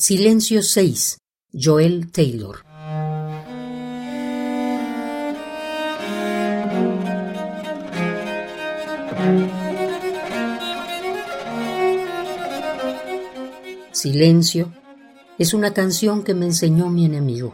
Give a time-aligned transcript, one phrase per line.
[0.00, 1.18] Silencio 6.
[1.52, 2.58] Joel Taylor.
[13.90, 14.72] Silencio
[15.36, 17.52] es una canción que me enseñó mi enemigo.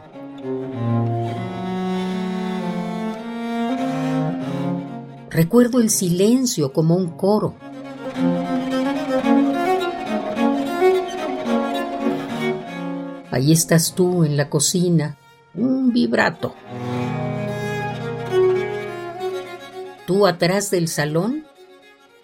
[5.30, 7.54] Recuerdo el silencio como un coro.
[13.34, 15.18] Ahí estás tú en la cocina,
[15.54, 16.54] un vibrato.
[20.06, 21.44] Tú atrás del salón,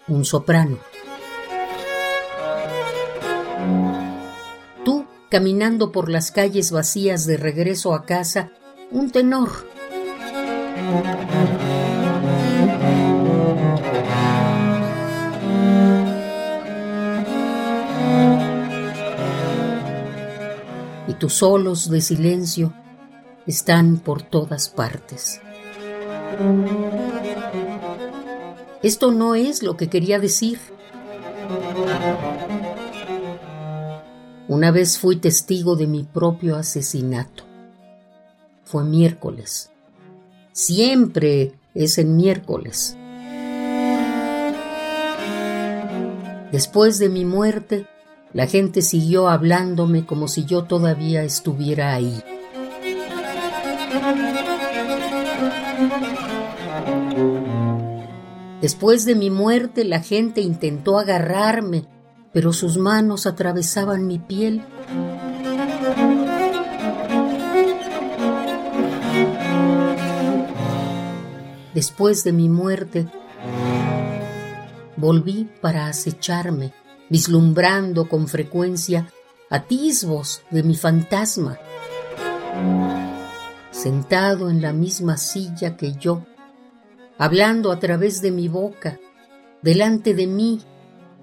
[0.07, 0.77] un soprano.
[4.85, 8.51] Tú caminando por las calles vacías de regreso a casa,
[8.89, 9.49] un tenor.
[21.11, 22.73] Y tus solos de silencio
[23.45, 25.41] están por todas partes.
[28.81, 30.57] Esto no es lo que quería decir.
[34.47, 37.43] Una vez fui testigo de mi propio asesinato.
[38.63, 39.69] Fue miércoles.
[40.53, 42.95] Siempre es en miércoles.
[46.53, 47.85] Después de mi muerte,
[48.33, 52.23] la gente siguió hablándome como si yo todavía estuviera ahí.
[58.61, 61.85] Después de mi muerte la gente intentó agarrarme,
[62.31, 64.63] pero sus manos atravesaban mi piel.
[71.73, 73.07] Después de mi muerte,
[74.97, 76.73] volví para acecharme
[77.11, 79.09] vislumbrando con frecuencia
[79.49, 81.59] atisbos de mi fantasma,
[83.69, 86.25] sentado en la misma silla que yo,
[87.17, 88.97] hablando a través de mi boca,
[89.61, 90.61] delante de mí,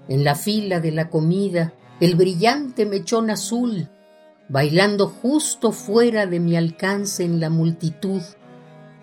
[0.07, 3.89] en la fila de la comida, el brillante mechón azul,
[4.47, 8.21] bailando justo fuera de mi alcance en la multitud,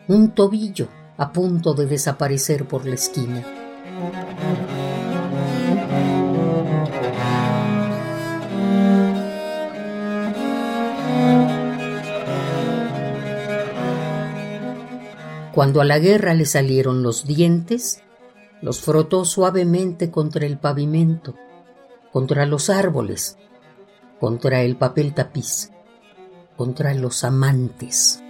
[0.07, 0.87] un tobillo
[1.17, 3.45] a punto de desaparecer por la esquina.
[15.57, 18.03] Cuando a la guerra le salieron los dientes,
[18.61, 21.35] los frotó suavemente contra el pavimento,
[22.13, 23.39] contra los árboles,
[24.21, 25.71] contra el papel tapiz,
[26.59, 28.23] contra los amantes.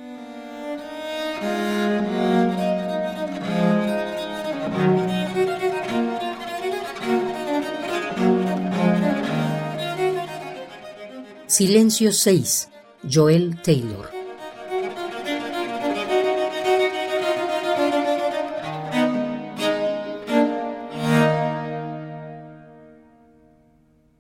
[11.48, 12.69] Silencio 6.
[13.10, 14.16] Joel Taylor.